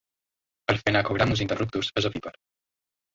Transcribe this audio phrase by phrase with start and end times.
[0.73, 2.33] El Phenacogrammus interruptus és ovípar.